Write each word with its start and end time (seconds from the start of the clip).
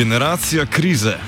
Generacija 0.00 0.66
krize. 0.66 1.18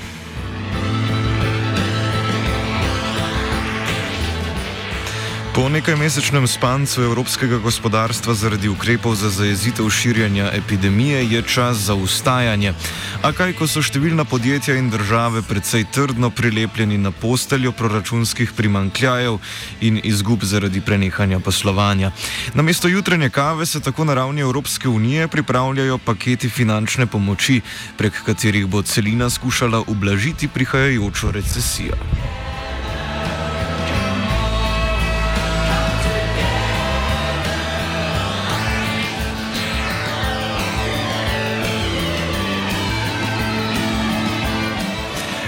Po 5.53 5.69
nekajmesečnem 5.69 6.47
spancu 6.49 7.03
evropskega 7.05 7.59
gospodarstva 7.61 8.33
zaradi 8.33 8.69
ukrepov 8.73 9.13
za 9.15 9.29
zajezitev 9.29 9.85
širjanja 9.89 10.49
epidemije 10.49 11.25
je 11.29 11.41
čas 11.41 11.77
za 11.77 11.93
ustajanje. 11.93 12.73
A 13.21 13.29
kaj, 13.37 13.53
ko 13.53 13.67
so 13.69 13.83
številna 13.85 14.25
podjetja 14.25 14.73
in 14.81 14.89
države 14.89 15.43
precej 15.45 15.85
trdno 15.93 16.31
prilepljeni 16.33 16.97
na 16.97 17.13
posteljo 17.13 17.69
proračunskih 17.71 18.49
primankljajev 18.57 19.37
in 19.85 20.01
izgub 20.01 20.41
zaradi 20.41 20.81
prenehanja 20.81 21.37
poslovanja. 21.39 22.09
Namesto 22.57 22.89
jutranje 22.89 23.29
kave 23.29 23.69
se 23.69 23.77
tako 23.79 24.09
na 24.09 24.17
ravni 24.17 24.41
Evropske 24.41 24.89
unije 24.89 25.27
pripravljajo 25.27 26.01
paketi 26.01 26.49
finančne 26.49 27.05
pomoči, 27.05 27.61
prek 27.97 28.23
katerih 28.25 28.65
bo 28.65 28.81
celina 28.81 29.29
skušala 29.29 29.85
ublažiti 29.87 30.47
prihajajočo 30.49 31.31
recesijo. 31.31 31.93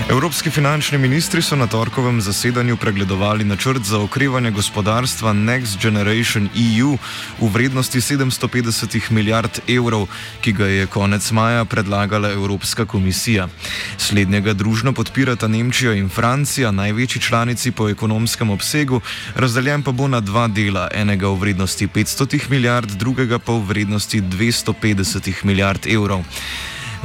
Evropski 0.09 0.49
finančni 0.49 0.97
ministri 0.97 1.41
so 1.41 1.55
na 1.55 1.65
torkovem 1.67 2.21
zasedanju 2.21 2.77
pregledovali 2.77 3.43
načrt 3.43 3.81
za 3.83 3.99
okrevanje 3.99 4.51
gospodarstva 4.51 5.33
Next 5.33 5.81
Generation 5.81 6.49
EU 6.77 6.97
v 7.41 7.49
vrednosti 7.53 7.99
750 8.01 9.11
milijard 9.11 9.59
evrov, 9.67 10.05
ki 10.41 10.53
ga 10.53 10.65
je 10.65 10.85
konec 10.87 11.31
maja 11.31 11.65
predlagala 11.65 12.29
Evropska 12.31 12.85
komisija. 12.85 13.47
Slednjega 13.97 14.53
družno 14.53 14.93
podpirata 14.93 15.47
Nemčija 15.47 15.93
in 15.93 16.09
Francija, 16.09 16.71
največji 16.71 17.21
članici 17.21 17.71
po 17.71 17.89
ekonomskem 17.89 18.49
obsegu, 18.49 19.01
razdeljen 19.35 19.83
pa 19.83 19.91
bo 19.91 20.07
na 20.07 20.21
dva 20.21 20.47
dela, 20.47 20.87
enega 20.93 21.27
v 21.27 21.39
vrednosti 21.39 21.87
500 21.87 22.49
milijard, 22.49 22.91
drugega 22.91 23.39
pa 23.39 23.53
v 23.53 23.65
vrednosti 23.65 24.21
250 24.21 25.43
milijard 25.43 25.87
evrov. 25.87 26.23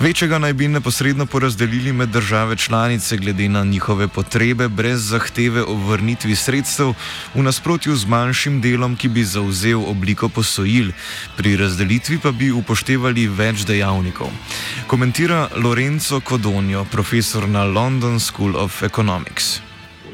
Večjega 0.00 0.38
naj 0.38 0.53
bi 0.53 0.69
neposredno 0.69 1.27
porazdelili 1.27 1.93
med 1.93 2.09
države 2.09 2.56
članice 2.56 3.16
glede 3.16 3.49
na 3.49 3.65
njihove 3.65 4.09
potrebe, 4.09 4.69
brez 4.69 5.09
zahteve 5.09 5.62
o 5.62 5.75
vrnitvi 5.75 6.37
sredstev, 6.37 6.94
v 7.34 7.43
nasprotju 7.43 7.97
z 7.97 8.06
manjšim 8.06 8.60
delom, 8.60 8.97
ki 8.97 9.09
bi 9.09 9.25
zauzel 9.25 9.84
obliko 9.84 10.28
posojil, 10.28 10.93
pri 11.37 11.56
razdelitvi 11.56 12.19
pa 12.19 12.33
bi 12.33 12.50
upoštevali 12.50 13.28
več 13.28 13.69
dejavnikov. 13.69 14.33
Komentira 14.87 15.49
Lorenzo 15.56 16.21
Codonio, 16.21 16.84
profesor 16.84 17.49
na 17.49 17.65
London 17.65 18.21
School 18.21 18.56
of 18.56 18.83
Economics. 18.83 19.60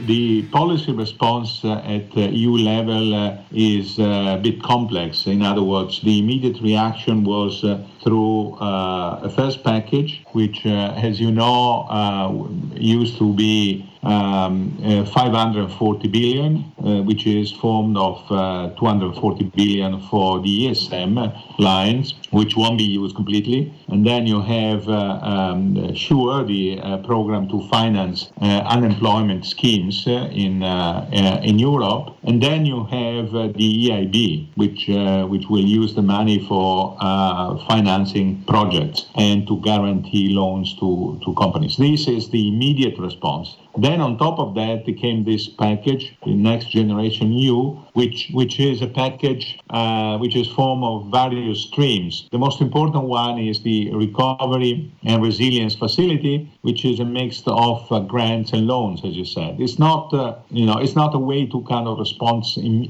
The 0.06 0.42
policy 0.52 0.92
response 0.92 1.64
uh, 1.64 1.78
at 1.84 2.16
uh, 2.16 2.28
EU 2.28 2.52
level 2.52 3.14
uh, 3.14 3.36
is 3.52 3.98
a 3.98 4.38
bit 4.42 4.62
complex. 4.62 5.26
In 5.26 5.42
other 5.42 5.62
words, 5.62 6.00
the 6.02 6.18
immediate 6.18 6.60
reaction 6.60 7.24
was 7.24 7.60
through 8.02 8.56
a 8.60 9.30
first 9.34 9.64
package, 9.64 10.24
which, 10.32 10.64
as 10.66 11.20
you 11.20 11.30
know, 11.30 12.48
used 12.74 13.18
to 13.18 13.32
be 13.34 13.88
540 14.06 16.08
billion, 16.08 16.72
uh, 16.78 17.02
which 17.02 17.26
is 17.26 17.52
formed 17.52 17.96
of 17.96 18.18
uh, 18.30 18.70
240 18.78 19.44
billion 19.56 20.00
for 20.08 20.40
the 20.40 20.68
ESM 20.68 21.58
lines, 21.58 22.14
which 22.30 22.56
won't 22.56 22.78
be 22.78 22.84
used 22.84 23.16
completely. 23.16 23.72
And 23.88 24.06
then 24.06 24.26
you 24.26 24.40
have 24.42 24.88
uh, 24.88 25.18
um, 25.22 25.96
SURE, 25.96 26.44
the 26.44 26.80
uh, 26.80 26.98
program 26.98 27.48
to 27.48 27.66
finance 27.68 28.30
uh, 28.40 28.62
unemployment 28.66 29.46
schemes 29.46 30.06
uh, 30.06 30.28
in 30.32 30.62
uh, 30.62 31.08
uh, 31.12 31.40
in 31.42 31.58
Europe. 31.58 32.16
And 32.22 32.42
then 32.42 32.66
you 32.66 32.84
have 32.84 33.34
uh, 33.34 33.48
the 33.48 33.88
EIB, 33.88 34.48
which 34.56 34.88
uh, 34.88 35.26
which 35.26 35.46
will 35.48 35.64
use 35.64 35.94
the 35.94 36.02
money 36.02 36.38
for 36.46 36.96
uh, 37.00 37.56
financing 37.66 38.42
projects 38.44 39.06
and 39.16 39.46
to 39.46 39.60
guarantee 39.60 40.30
loans 40.30 40.74
to, 40.80 41.20
to 41.24 41.34
companies. 41.34 41.76
This 41.76 42.08
is 42.08 42.30
the 42.30 42.48
immediate 42.48 42.98
response. 42.98 43.56
Then 43.78 44.00
on 44.00 44.16
top 44.16 44.38
of 44.38 44.54
that 44.54 44.84
came 44.94 45.24
this 45.24 45.48
package, 45.48 46.16
the 46.24 46.34
Next 46.34 46.70
Generation 46.70 47.32
EU, 47.32 47.76
which 47.96 48.28
which 48.34 48.60
is 48.60 48.82
a 48.82 48.86
package 48.86 49.58
uh, 49.70 50.18
which 50.18 50.36
is 50.36 50.46
form 50.48 50.84
of 50.84 51.10
various 51.10 51.62
streams. 51.62 52.28
The 52.30 52.38
most 52.38 52.60
important 52.60 53.04
one 53.04 53.38
is 53.38 53.62
the 53.62 53.90
Recovery 53.94 54.92
and 55.04 55.22
Resilience 55.22 55.74
Facility, 55.74 56.52
which 56.60 56.84
is 56.84 57.00
a 57.00 57.06
mix 57.06 57.42
of 57.46 57.90
uh, 57.90 58.00
grants 58.00 58.52
and 58.52 58.66
loans, 58.66 59.00
as 59.02 59.16
you 59.16 59.24
said. 59.24 59.58
It's 59.58 59.78
not 59.78 60.12
uh, 60.12 60.36
you 60.50 60.66
know 60.66 60.76
it's 60.78 60.94
not 60.94 61.14
a 61.14 61.18
way 61.18 61.46
to 61.46 61.62
kind 61.62 61.88
of 61.88 61.98
respond 61.98 62.44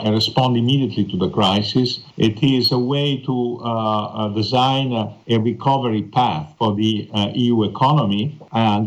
uh, 0.05 0.11
respond 0.11 0.57
immediately 0.57 1.05
to 1.13 1.17
the 1.17 1.31
crisis. 1.31 2.01
It 2.17 2.43
is 2.43 2.73
a 2.73 2.79
way 2.79 3.23
to 3.29 3.61
uh, 3.63 3.69
uh, 3.69 4.29
design 4.31 4.93
a, 4.93 5.15
recovery 5.39 6.03
path 6.03 6.53
for 6.59 6.75
the 6.75 7.09
EU 7.35 7.63
economy 7.65 8.39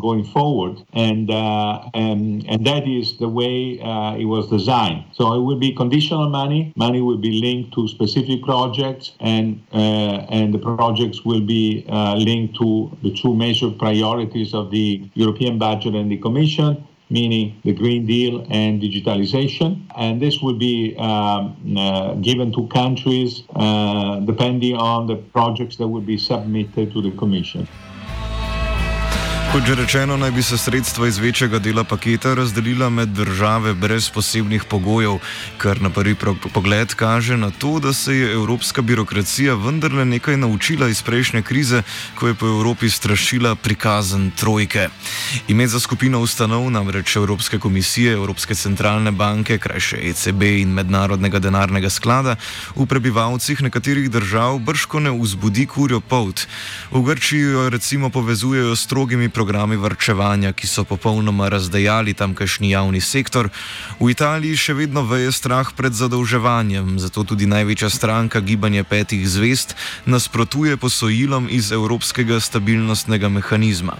going 0.02 0.26
forward, 0.26 0.84
and, 0.94 1.30
and 1.30 2.46
and 2.50 2.66
that 2.66 2.88
is 2.88 3.18
the 3.18 3.30
way 3.30 3.80
it 4.20 4.26
was 4.26 4.50
designed. 4.50 5.06
So 5.14 5.34
it 5.34 5.42
will 5.42 5.60
be 5.60 5.72
conditional 6.10 6.30
money. 6.30 6.74
Money 6.76 7.02
will 7.02 7.18
be 7.18 7.42
linked 7.42 7.74
to 7.74 7.88
specific 7.88 8.44
projects, 8.44 9.14
and 9.20 9.62
uh, 9.74 10.36
and 10.38 10.54
the 10.54 10.60
projects 10.60 11.24
will 11.26 11.42
be 11.42 11.86
uh, 11.90 12.16
linked 12.16 12.56
to 12.58 12.96
the 13.04 13.12
two 13.14 13.36
major 13.36 13.70
priorities 13.70 14.54
of 14.54 14.72
the 14.72 15.10
European 15.14 15.58
budget 15.58 15.96
and 15.96 16.12
the 16.12 16.18
Commission 16.18 16.86
meaning 17.12 17.60
the 17.64 17.74
Green 17.74 18.06
Deal 18.06 18.46
and 18.52 18.80
digitalization. 18.80 19.82
And 19.98 20.22
this 20.22 20.44
will 20.44 20.60
be 20.60 20.96
um, 21.00 21.58
uh, 21.76 22.14
given 22.22 22.54
to 22.54 22.68
countries 22.68 23.42
uh, 23.56 24.20
depending 24.20 24.76
on 24.76 25.08
the 25.08 25.16
projects 25.16 25.78
that 25.78 25.88
will 25.88 26.06
be 26.06 26.20
submitted 26.20 26.94
to 26.94 27.02
the 27.02 27.10
Commission. 27.18 27.68
Kot 29.50 29.66
že 29.66 29.74
rečeno, 29.76 30.14
naj 30.14 30.32
bi 30.32 30.44
se 30.46 30.58
sredstva 30.58 31.08
iz 31.08 31.18
večjega 31.18 31.60
dela 31.60 31.84
paketa 31.84 32.34
razdelila 32.34 32.90
med 32.90 33.10
države 33.10 33.74
brez 33.74 34.10
posebnih 34.10 34.64
pogojev, 34.64 35.18
kar 35.58 35.82
na 35.82 35.90
prvi 35.90 36.16
pogled 36.54 36.94
kaže 36.94 37.38
na 37.38 37.50
to, 37.50 37.80
da 37.80 37.94
se 37.94 38.14
je 38.16 38.34
evropska 38.34 38.82
birokracija 38.82 39.56
vendarle 39.56 40.06
nekaj 40.06 40.38
naučila 40.38 40.88
iz 40.88 41.02
prejšnje 41.02 41.42
krize, 41.42 41.82
ko 42.16 42.28
je 42.28 42.34
po 42.34 42.46
Evropi 42.46 42.90
strašila 42.90 43.56
prikazen 43.56 44.32
trojke. 44.32 44.90
Ime 45.48 45.68
za 45.68 45.80
skupino 45.80 46.22
ustanov, 46.22 46.70
namreč 46.72 47.16
Evropske 47.16 47.60
komisije, 47.60 48.14
Evropske 48.14 48.56
centralne 48.56 49.12
banke, 49.12 49.58
krajše 49.58 49.98
ECB 50.10 50.42
in 50.62 50.70
Mednarodnega 50.78 51.40
denarnega 51.40 51.90
sklada, 51.90 52.36
v 52.76 52.86
prebivalcih 52.86 53.62
nekaterih 53.62 54.12
držav 54.12 54.60
brško 54.60 55.00
ne 55.00 55.12
vzbudi 55.12 55.66
kurjo 55.66 56.00
polt. 56.00 56.48
V 56.92 57.02
Grčiji 57.02 57.42
jo 57.42 57.70
recimo 57.70 58.10
povezujejo 58.10 58.76
s 58.76 58.86
strogimi 58.86 59.39
programi 59.40 59.80
vrčevanja, 59.80 60.52
ki 60.52 60.68
so 60.68 60.84
popolnoma 60.84 61.48
razdejali 61.48 62.12
tamkajšnji 62.12 62.76
javni 62.76 63.00
sektor, 63.00 63.48
v 63.96 64.12
Italiji 64.12 64.60
še 64.60 64.74
vedno 64.76 65.06
veje 65.08 65.32
strah 65.32 65.72
pred 65.72 65.96
zadolževanjem, 65.96 67.00
zato 67.00 67.24
tudi 67.24 67.48
največja 67.48 67.88
stranka 67.88 68.44
Gibanje 68.44 68.84
petih 68.84 69.24
zvest 69.24 69.80
nasprotuje 70.04 70.76
posojilom 70.76 71.48
iz 71.48 71.72
Evropskega 71.72 72.42
stabilnostnega 72.44 73.32
mehanizma. 73.32 73.96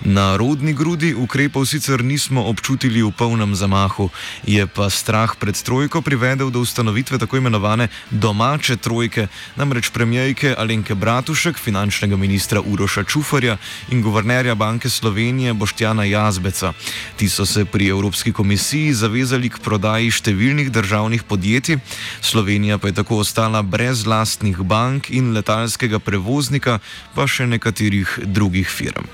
Na 0.00 0.40
rodni 0.40 0.72
grudi 0.72 1.12
ukrepov 1.12 1.68
sicer 1.68 2.00
nismo 2.00 2.48
občutili 2.48 3.04
v 3.04 3.12
polnem 3.12 3.52
zamahu, 3.52 4.08
je 4.48 4.64
pa 4.64 4.88
strah 4.88 5.36
pred 5.36 5.60
trojko 5.60 6.00
privedel 6.00 6.48
do 6.48 6.64
ustanovitve 6.64 7.20
tako 7.20 7.36
imenovane 7.36 7.92
domače 8.08 8.80
trojke, 8.80 9.28
namreč 9.60 9.92
premijejke 9.92 10.56
Alenke 10.56 10.96
Bratušek, 10.96 11.60
finančnega 11.60 12.16
ministra 12.16 12.64
Uroša 12.64 13.04
Čufarja 13.04 13.60
in 13.92 14.00
guvernerja 14.00 14.56
Banke 14.56 14.69
Slovenije 14.78 15.54
Boštjana 15.54 16.04
Jazbeca. 16.04 16.72
Ti 17.16 17.28
so 17.28 17.46
se 17.46 17.64
pri 17.64 17.88
Evropski 17.88 18.32
komisiji 18.32 18.92
zavezali 18.92 19.48
k 19.50 19.58
prodaji 19.58 20.10
številnih 20.10 20.70
državnih 20.70 21.24
podjetij, 21.26 21.80
Slovenija 22.20 22.78
pa 22.78 22.88
je 22.88 23.00
tako 23.02 23.18
ostala 23.24 23.62
brez 23.62 24.06
lastnih 24.06 24.62
bank 24.62 25.10
in 25.10 25.32
letalskega 25.34 25.98
prevoznika, 25.98 26.78
pa 27.14 27.26
še 27.26 27.46
nekaterih 27.46 28.20
drugih 28.30 28.68
firm. 28.68 29.10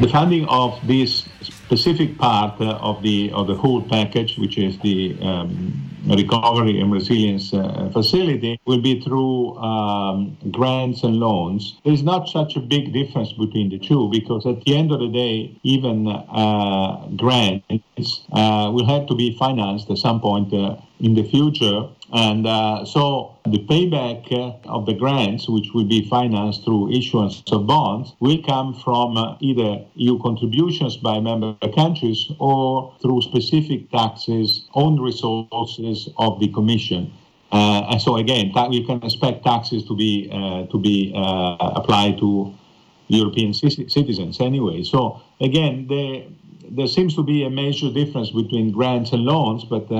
The 0.00 0.08
funding 0.08 0.44
of 0.48 0.80
this 0.86 1.22
specific 1.76 2.16
part 2.18 2.60
uh, 2.60 2.78
of 2.90 3.02
the 3.02 3.32
of 3.32 3.46
the 3.48 3.54
whole 3.54 3.82
package, 3.82 4.38
which 4.38 4.56
is 4.58 4.78
the 4.80 5.16
um, 5.22 5.50
recovery 6.06 6.80
and 6.80 6.92
resilience 6.92 7.52
uh, 7.52 7.90
facility, 7.92 8.60
will 8.66 8.80
be 8.80 9.00
through 9.00 9.56
um, 9.58 10.36
grants 10.52 11.02
and 11.02 11.16
loans. 11.16 11.76
There 11.84 11.92
is 11.92 12.02
not 12.02 12.28
such 12.28 12.56
a 12.56 12.60
big 12.60 12.92
difference 12.92 13.32
between 13.32 13.70
the 13.70 13.78
two 13.78 14.08
because 14.10 14.46
at 14.46 14.62
the 14.64 14.76
end 14.76 14.92
of 14.92 15.00
the 15.00 15.08
day, 15.08 15.58
even 15.62 16.06
uh, 16.06 17.08
grants 17.16 17.64
uh, 18.32 18.70
will 18.72 18.86
have 18.86 19.06
to 19.08 19.14
be 19.16 19.36
financed 19.36 19.90
at 19.90 19.98
some 19.98 20.20
point 20.20 20.54
uh, 20.54 20.76
in 21.00 21.14
the 21.14 21.24
future 21.24 21.88
and 22.14 22.46
uh, 22.46 22.84
so 22.84 23.36
the 23.44 23.58
payback 23.66 24.30
uh, 24.32 24.56
of 24.68 24.86
the 24.86 24.94
grants, 24.94 25.48
which 25.48 25.72
will 25.74 25.84
be 25.84 26.08
financed 26.08 26.62
through 26.62 26.92
issuance 26.92 27.42
of 27.50 27.66
bonds, 27.66 28.12
will 28.20 28.40
come 28.40 28.72
from 28.72 29.16
uh, 29.16 29.36
either 29.40 29.84
EU 29.96 30.22
contributions 30.22 30.96
by 30.96 31.18
member 31.18 31.56
countries 31.74 32.30
or 32.38 32.94
through 33.02 33.20
specific 33.20 33.90
taxes, 33.90 34.68
on 34.74 35.00
resources 35.00 36.08
of 36.16 36.38
the 36.38 36.46
Commission. 36.48 37.12
Uh, 37.50 37.88
and 37.90 38.00
so 38.00 38.16
again, 38.16 38.52
you 38.70 38.86
can 38.86 39.02
expect 39.02 39.42
taxes 39.42 39.84
to 39.84 39.96
be 39.96 40.30
uh, 40.32 40.66
to 40.70 40.78
be 40.78 41.12
uh, 41.16 41.72
applied 41.74 42.16
to 42.18 42.54
European 43.08 43.52
c- 43.52 43.88
citizens 43.88 44.40
anyway. 44.40 44.84
So 44.84 45.20
again, 45.40 45.88
there, 45.88 46.26
there 46.70 46.86
seems 46.86 47.16
to 47.16 47.24
be 47.24 47.42
a 47.42 47.50
major 47.50 47.90
difference 47.92 48.30
between 48.30 48.70
grants 48.70 49.10
and 49.12 49.24
loans, 49.24 49.64
but 49.64 49.90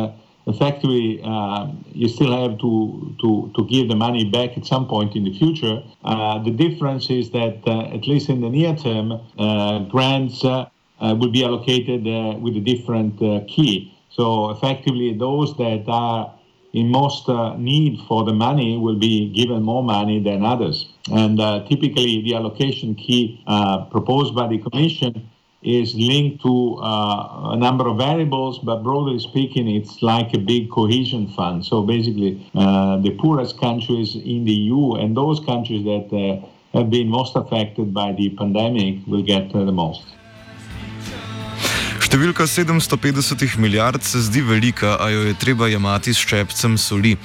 effectively 0.46 1.20
uh, 1.24 1.68
you 1.92 2.08
still 2.08 2.32
have 2.32 2.58
to, 2.58 3.16
to, 3.20 3.52
to 3.56 3.64
give 3.66 3.88
the 3.88 3.96
money 3.96 4.24
back 4.24 4.56
at 4.56 4.66
some 4.66 4.86
point 4.86 5.16
in 5.16 5.24
the 5.24 5.32
future. 5.38 5.82
Uh, 6.04 6.38
the 6.42 6.50
difference 6.50 7.10
is 7.10 7.30
that, 7.30 7.60
uh, 7.66 7.94
at 7.94 8.06
least 8.06 8.28
in 8.28 8.40
the 8.40 8.50
near 8.50 8.76
term, 8.76 9.12
uh, 9.38 9.78
grants 9.84 10.44
uh, 10.44 10.66
uh, 11.00 11.14
will 11.14 11.30
be 11.30 11.44
allocated 11.44 12.04
with 12.42 12.56
a 12.56 12.60
different 12.60 13.18
key. 13.48 13.96
So 14.10 14.50
effectively, 14.50 15.16
those 15.16 15.56
that 15.56 15.84
are 15.88 16.32
in 16.72 16.88
most 16.88 17.28
need 17.58 18.00
for 18.06 18.24
the 18.24 18.32
money 18.32 18.78
will 18.78 18.98
be 18.98 19.32
given 19.32 19.62
more 19.62 19.82
money 19.82 20.22
than 20.22 20.44
others. 20.44 20.88
And 21.10 21.38
typically, 21.68 22.22
the 22.22 22.34
allocation 22.34 22.94
key 22.94 23.42
proposed 23.90 24.34
by 24.34 24.48
the 24.48 24.58
Commission 24.58 25.30
is 25.64 25.94
linked 25.94 26.42
to 26.42 26.76
uh, 26.76 27.52
a 27.52 27.56
number 27.56 27.88
of 27.88 27.96
variables, 27.96 28.58
but 28.58 28.82
broadly 28.82 29.18
speaking, 29.18 29.68
it's 29.68 30.02
like 30.02 30.34
a 30.34 30.38
big 30.38 30.70
cohesion 30.70 31.26
fund. 31.28 31.64
So 31.64 31.82
basically, 31.82 32.46
uh, 32.54 32.98
the 32.98 33.10
poorest 33.10 33.58
countries 33.58 34.14
in 34.14 34.44
the 34.44 34.52
EU 34.52 34.94
and 34.94 35.16
those 35.16 35.40
countries 35.40 35.84
that 35.84 36.08
uh, 36.12 36.78
have 36.78 36.90
been 36.90 37.08
most 37.08 37.34
affected 37.34 37.94
by 37.94 38.12
the 38.12 38.30
pandemic 38.30 39.06
will 39.06 39.22
get 39.22 39.54
uh, 39.54 39.64
the 39.64 39.72
most. 39.72 40.04
Številka 42.14 42.44
750 42.46 43.56
milijard 43.58 44.04
se 44.06 44.20
zdi 44.22 44.38
velika, 44.46 44.92
a 45.02 45.08
jo 45.10 45.24
je 45.26 45.32
treba 45.34 45.66
jemati 45.66 46.12
s 46.14 46.20
ščepcem 46.22 46.76
soli. 46.78 47.16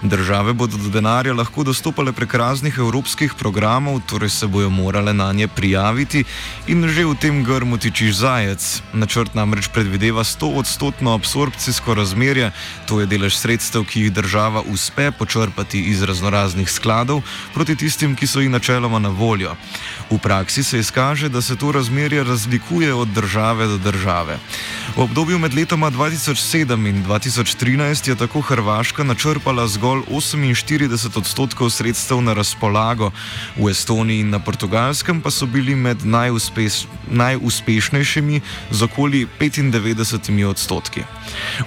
Države 0.00 0.54
bodo 0.56 0.78
do 0.80 0.88
denarja 0.88 1.34
lahko 1.36 1.66
dostopale 1.68 2.14
prek 2.16 2.32
raznih 2.40 2.78
evropskih 2.80 3.34
programov, 3.36 3.98
torej 4.08 4.32
se 4.32 4.48
bojo 4.48 4.70
morale 4.72 5.12
na 5.12 5.26
nje 5.36 5.50
prijaviti 5.52 6.24
in 6.64 6.88
že 6.88 7.04
v 7.04 7.18
tem 7.20 7.42
grmu 7.44 7.76
tiči 7.76 8.08
zajec. 8.08 8.64
Načrt 8.96 9.36
namreč 9.36 9.68
predvideva 9.68 10.24
100-odstotno 10.24 11.12
absorpcijsko 11.12 11.98
razmerje, 12.00 12.48
to 12.88 13.02
je 13.04 13.10
delež 13.12 13.36
sredstev, 13.36 13.84
ki 13.84 14.06
jih 14.06 14.16
država 14.16 14.64
uspe 14.64 15.10
počrpati 15.12 15.92
iz 15.92 16.00
raznoraznih 16.00 16.72
skladov 16.72 17.20
proti 17.52 17.76
tistim, 17.76 18.16
ki 18.16 18.24
so 18.24 18.40
jih 18.40 18.48
načeloma 18.48 18.96
na 18.96 19.12
voljo. 19.12 19.52
V 20.08 20.16
praksi 20.16 20.64
se 20.64 20.80
izkaže, 20.80 21.28
da 21.28 21.44
se 21.44 21.52
to 21.52 21.68
razmerje 21.76 22.24
razlikuje 22.24 22.94
od 22.94 23.12
države 23.12 23.68
do 23.68 23.76
države. 23.76 24.37
V 24.96 25.02
obdobju 25.02 25.38
med 25.38 25.54
letoma 25.54 25.90
2007 25.90 26.88
in 26.88 27.04
2013 27.04 28.08
je 28.08 28.14
tako 28.16 28.40
Hrvaška 28.40 29.04
načrpala 29.04 29.68
zgolj 29.68 30.02
48 30.10 31.18
odstotkov 31.18 31.70
sredstev 31.70 32.20
na 32.22 32.32
razpolago, 32.32 33.10
v 33.56 33.70
Estoniji 33.70 34.20
in 34.20 34.30
na 34.30 34.38
Portugalskem 34.38 35.20
pa 35.20 35.30
so 35.30 35.46
bili 35.46 35.74
med 35.74 36.06
najuspeš, 36.06 36.86
najuspešnejšimi 37.10 38.40
z 38.70 38.82
okoli 38.82 39.26
95 39.38 40.44
odstotki. 40.44 41.04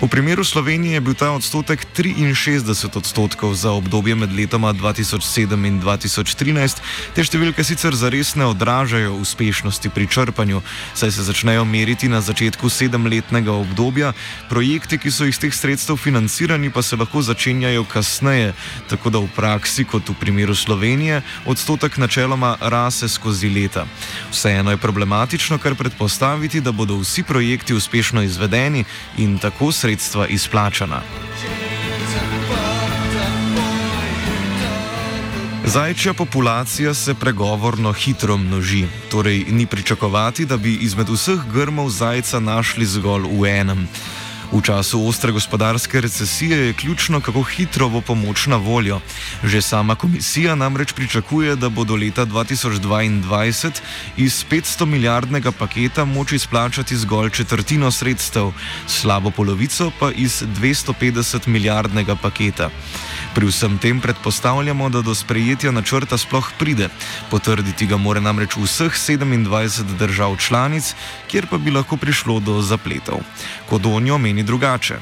V 0.02 0.08
primeru 0.08 0.44
Slovenije 0.44 0.94
je 0.94 1.02
bil 1.02 1.14
ta 1.14 1.32
odstotek 1.32 1.88
63 1.96 2.98
odstotkov 2.98 3.56
za 3.56 3.72
obdobje 3.72 4.16
med 4.16 4.34
letoma 4.34 4.74
2007 4.74 5.68
in 5.68 5.82
2013. 5.82 6.82
Te 7.16 7.24
številke 7.24 7.64
sicer 7.64 7.96
zares 7.96 8.36
ne 8.36 8.46
odražajo 8.46 9.16
uspešnosti 9.22 9.90
pri 9.90 10.08
črpanju, 10.08 10.62
saj 10.94 11.12
se 11.12 11.24
začnejo 11.24 11.66
meriti 11.66 12.10
na 12.10 12.22
začetku 12.22 12.61
sedemletnega 12.70 13.52
obdobja, 13.52 14.14
projekti, 14.50 14.98
ki 14.98 15.12
so 15.12 15.26
iz 15.26 15.40
teh 15.40 15.54
sredstev 15.54 15.98
financirani, 15.98 16.70
pa 16.70 16.82
se 16.82 16.96
lahko 16.96 17.22
začenjajo 17.22 17.86
kasneje, 17.86 18.54
tako 18.90 19.10
da 19.10 19.20
v 19.20 19.30
praksi, 19.36 19.86
kot 19.86 20.10
v 20.10 20.18
primeru 20.20 20.56
Slovenije, 20.56 21.22
odstotek 21.46 21.98
načeloma 21.98 22.58
rase 22.62 23.10
skozi 23.10 23.50
leta. 23.50 23.86
Vseeno 24.32 24.72
je 24.72 24.78
problematično 24.78 25.58
kar 25.58 25.76
predpostaviti, 25.76 26.62
da 26.62 26.72
bodo 26.72 27.00
vsi 27.02 27.24
projekti 27.24 27.74
uspešno 27.74 28.22
izvedeni 28.22 28.84
in 29.18 29.38
tako 29.38 29.72
sredstva 29.72 30.28
izplačana. 30.28 31.02
Zajčja 35.72 36.14
populacija 36.14 36.94
se 36.94 37.14
pregovorno 37.14 37.94
hitro 37.94 38.38
množi, 38.38 38.86
torej 39.12 39.46
ni 39.50 39.66
pričakovati, 39.66 40.46
da 40.46 40.58
bi 40.58 40.74
izmed 40.74 41.10
vseh 41.10 41.40
grmov 41.54 41.90
zajca 41.90 42.40
našli 42.40 42.86
zgolj 42.86 43.24
v 43.40 43.48
enem. 43.48 43.88
V 44.52 44.60
času 44.60 45.08
ostre 45.08 45.32
gospodarske 45.32 46.02
recesije 46.02 46.58
je 46.58 46.74
ključno, 46.74 47.22
kako 47.22 47.42
hitro 47.44 47.90
bo 47.90 48.02
pomoč 48.02 48.48
na 48.52 48.58
voljo. 48.60 49.00
Že 49.44 49.62
sama 49.62 49.96
komisija 49.96 50.56
namreč 50.56 50.92
pričakuje, 50.94 51.56
da 51.56 51.70
bo 51.70 51.84
do 51.84 51.96
leta 51.96 52.26
2022 52.26 53.72
iz 54.18 54.46
500 54.52 54.86
milijardnega 54.86 55.52
paketa 55.52 56.06
moč 56.06 56.32
izplačati 56.32 56.98
zgolj 56.98 57.30
četrtino 57.30 57.92
sredstev, 57.92 58.52
slabo 58.88 59.32
polovico 59.32 59.92
pa 60.00 60.12
iz 60.12 60.44
250 60.44 61.48
milijardnega 61.48 62.16
paketa. 62.16 62.70
Pri 63.36 63.46
vsem 63.48 63.78
tem 63.78 64.02
predpostavljamo, 64.02 64.90
da 64.90 65.02
do 65.02 65.16
sprejetja 65.16 65.72
načrta 65.72 66.18
sploh 66.18 66.52
pride. 66.60 66.90
Potrditi 67.30 67.88
ga 67.88 67.98
mora 67.98 68.20
namreč 68.20 68.58
vseh 68.60 68.92
27 68.92 69.96
držav 69.96 70.36
članic, 70.38 70.94
kjer 71.32 71.48
pa 71.48 71.58
bi 71.58 71.72
lahko 71.72 71.98
prišlo 71.98 72.40
do 72.40 72.62
zapletov. 72.62 73.24
Kodonjo 73.70 74.18
meni 74.18 74.41
drugače. 74.44 74.96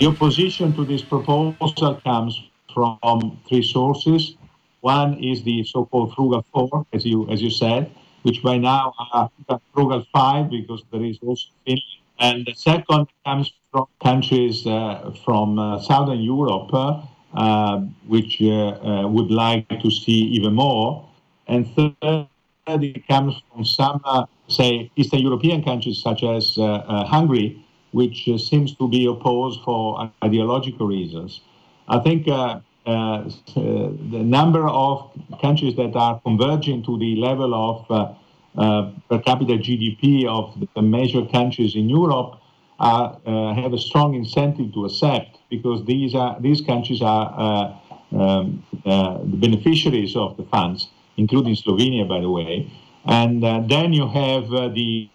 The 0.00 0.06
opposition 0.06 0.72
to 0.72 0.84
this 0.84 1.02
proposal 1.02 2.00
comes 2.04 2.42
from 2.74 3.38
three 3.48 3.62
sources. 3.62 4.36
One 4.80 5.18
is 5.20 5.42
the 5.42 5.64
so-called 5.64 6.14
Frugal 6.14 6.44
Four, 6.52 6.86
as 6.92 7.04
you 7.04 7.28
as 7.28 7.42
you 7.42 7.50
said, 7.50 7.90
which 8.22 8.42
by 8.42 8.56
now 8.58 8.94
are 9.12 9.30
Frugal 9.74 10.02
Five 10.12 10.48
because 10.50 10.82
there 10.90 11.04
is 11.04 11.18
also 11.22 11.48
Finland. 11.64 12.00
And 12.20 12.46
the 12.46 12.54
second 12.54 13.06
comes 13.24 13.52
from 13.72 13.86
countries 14.02 14.66
uh, 14.66 15.10
from 15.24 15.58
uh, 15.58 15.80
southern 15.80 16.20
Europe, 16.20 16.68
uh, 16.72 17.00
uh, 17.34 17.80
which 18.06 18.42
uh, 18.42 18.46
uh, 18.46 19.08
would 19.08 19.30
like 19.30 19.68
to 19.80 19.90
see 19.90 20.20
even 20.36 20.54
more. 20.54 21.08
And 21.48 21.66
third, 21.74 22.26
it 22.66 23.06
comes 23.08 23.42
from 23.52 23.64
some, 23.64 24.00
say, 24.48 24.90
Eastern 24.96 25.20
European 25.20 25.64
countries 25.64 26.00
such 26.02 26.22
as 26.22 26.56
Hungary, 26.56 27.64
which 27.92 28.28
uh, 28.28 28.38
seems 28.38 28.74
to 28.76 28.88
be 28.88 29.06
opposed 29.06 29.60
for 29.62 30.10
ideological 30.24 30.86
reasons. 30.86 31.40
I 31.88 31.98
think 31.98 32.28
uh, 32.28 32.60
uh, 32.86 33.24
the 33.54 34.22
number 34.24 34.66
of 34.68 35.10
countries 35.40 35.76
that 35.76 35.94
are 35.94 36.20
converging 36.20 36.82
to 36.84 36.98
the 36.98 37.16
level 37.16 37.54
of 37.54 37.90
uh, 37.90 38.14
uh, 38.60 38.90
per 39.08 39.18
capita 39.18 39.52
GDP 39.52 40.26
of 40.26 40.56
the 40.74 40.82
major 40.82 41.26
countries 41.26 41.74
in 41.76 41.88
Europe 41.88 42.40
are, 42.78 43.20
uh, 43.26 43.54
have 43.54 43.74
a 43.74 43.78
strong 43.78 44.14
incentive 44.14 44.72
to 44.72 44.86
accept 44.86 45.38
because 45.50 45.84
these 45.84 46.14
are 46.14 46.40
these 46.40 46.60
countries 46.62 47.02
are 47.02 47.78
um, 48.12 48.64
the 48.84 49.36
beneficiaries 49.36 50.16
of 50.16 50.36
the 50.36 50.44
funds, 50.44 50.88
including 51.16 51.54
Slovenia, 51.54 52.08
by 52.08 52.20
the 52.20 52.30
way. 52.30 52.72
And 53.04 53.42
then 53.42 53.92
you 53.92 54.08
have 54.08 54.48
the 54.50 55.08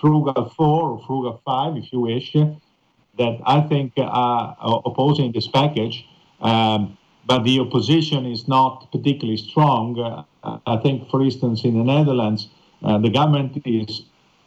frugal 0.00 0.52
four 0.56 0.90
or 0.90 1.04
frugal 1.06 1.40
five, 1.44 1.76
if 1.76 1.92
you 1.92 2.00
wish, 2.00 2.32
that 2.32 3.40
I 3.46 3.60
think 3.62 3.92
are 3.96 4.56
opposing 4.84 5.32
this 5.32 5.46
package. 5.46 6.06
Um, 6.40 6.98
but 7.26 7.42
the 7.42 7.58
opposition 7.60 8.24
is 8.26 8.46
not 8.46 8.90
particularly 8.92 9.36
strong. 9.36 9.98
Uh, 9.98 10.58
I 10.66 10.76
think, 10.76 11.10
for 11.10 11.22
instance, 11.22 11.64
in 11.64 11.76
the 11.78 11.84
Netherlands, 11.84 12.48
uh, 12.82 12.98
the 12.98 13.10
government 13.10 13.60
is 13.64 14.02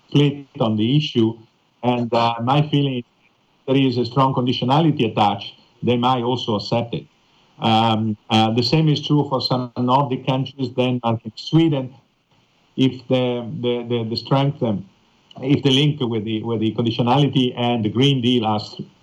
split 0.08 0.48
on 0.60 0.78
the 0.78 0.96
issue, 0.96 1.38
and 1.84 2.14
uh, 2.14 2.36
my 2.42 2.68
feeling 2.70 3.00
is 3.00 3.04
there 3.68 3.78
is 3.78 3.98
a 3.98 4.06
strong 4.06 4.34
conditionality 4.34 5.12
attached. 5.12 5.54
They 5.84 5.98
might 5.98 6.24
also 6.24 6.56
accept 6.56 6.94
it. 6.96 7.06
Um, 7.60 8.18
uh, 8.30 8.52
the 8.54 8.64
same 8.64 8.88
is 8.90 9.06
true 9.06 9.28
for 9.30 9.42
some 9.42 9.72
Nordic 9.78 10.26
countries, 10.26 10.70
Denmark 10.70 11.22
Sweden. 11.36 11.94
If 12.76 13.08
the 13.10 13.46
the, 13.62 13.86
the, 13.90 14.10
the 14.10 14.16
strength, 14.16 14.64
um, 14.64 14.90
if 15.42 15.64
the 15.64 15.72
link 15.72 16.00
with 16.02 16.24
the 16.26 16.44
with 16.44 16.60
the 16.60 16.74
conditionality 16.76 17.54
and 17.58 17.84
the 17.86 17.90
Green 17.90 18.22
Deal 18.22 18.46
are 18.46 18.60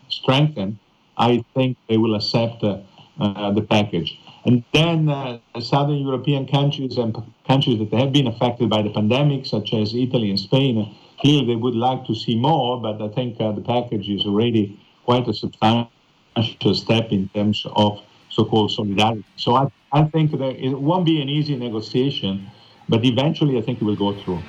strengthened, 0.08 0.78
I 1.16 1.44
think 1.54 1.78
they 1.88 1.96
will 1.96 2.14
accept 2.14 2.62
uh, 2.62 2.80
uh, 3.20 3.52
the 3.52 3.62
package. 3.62 4.18
And 4.44 4.62
then 4.72 5.08
uh, 5.08 5.38
southern 5.60 5.98
European 5.98 6.46
countries 6.46 6.98
and 6.98 7.16
countries 7.48 7.78
that 7.78 7.92
have 7.98 8.12
been 8.12 8.26
affected 8.26 8.70
by 8.70 8.82
the 8.82 8.90
pandemic, 8.90 9.46
such 9.46 9.72
as 9.74 9.94
Italy 9.94 10.30
and 10.30 10.38
Spain, 10.38 10.94
clearly 11.20 11.46
they 11.46 11.56
would 11.56 11.74
like 11.74 12.04
to 12.06 12.14
see 12.14 12.36
more, 12.38 12.80
but 12.80 13.02
I 13.02 13.08
think 13.08 13.40
uh, 13.40 13.52
the 13.52 13.62
package 13.62 14.08
is 14.08 14.24
already 14.26 14.78
quite 15.04 15.26
a 15.26 15.34
substantial 15.34 16.74
step 16.74 17.10
in 17.10 17.28
terms 17.30 17.64
of 17.74 18.00
so-called 18.28 18.70
solidarity. 18.70 19.24
So 19.36 19.56
I, 19.56 19.66
I 19.92 20.04
think 20.04 20.32
that 20.32 20.56
it 20.62 20.74
won't 20.74 21.06
be 21.06 21.20
an 21.22 21.28
easy 21.28 21.56
negotiation, 21.56 22.50
but 22.88 23.04
eventually 23.04 23.58
I 23.58 23.62
think 23.62 23.80
it 23.80 23.84
will 23.84 23.96
go 23.96 24.22
through. 24.22 24.44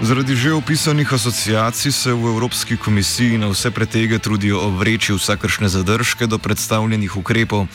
Zaradi 0.00 0.32
že 0.36 0.56
opisanih 0.56 1.12
asociacij 1.12 1.92
se 1.92 2.12
v 2.12 2.32
Evropski 2.32 2.76
komisiji 2.76 3.38
na 3.38 3.52
vse 3.52 3.70
pretege 3.70 4.18
trudijo 4.18 4.60
ovreči 4.60 5.12
vsakršne 5.12 5.68
zadržke 5.68 6.26
do 6.26 6.38
predstavljenih 6.38 7.16
ukrepov. 7.16 7.66